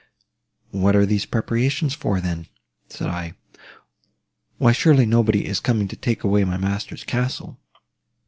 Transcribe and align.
'What 0.71 0.95
are 0.95 1.05
these 1.05 1.27
preparations 1.27 1.93
for, 1.93 2.19
then?' 2.19 2.47
said 2.89 3.07
I; 3.07 3.35
why 4.57 4.71
surely 4.71 5.05
nobody 5.05 5.45
is 5.45 5.59
coming 5.59 5.87
to 5.89 5.95
take 5.95 6.23
away 6.23 6.43
my 6.43 6.57
master's 6.57 7.03
castle! 7.03 7.59